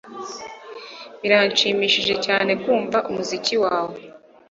Birashimishije 1.21 2.13
cyane 2.25 2.51
kumva 2.63 2.97
umuziki 3.09 3.55
wawe. 3.63 3.97